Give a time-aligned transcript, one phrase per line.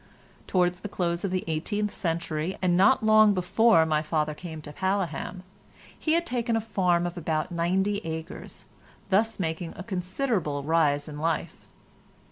[0.47, 4.73] Towards the close of the eighteenth century and not long before my father came to
[4.73, 5.43] Paleham,
[5.95, 8.65] he had taken a farm of about ninety acres,
[9.11, 11.67] thus making a considerable rise in life.